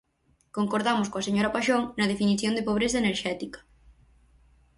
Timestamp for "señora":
1.27-1.53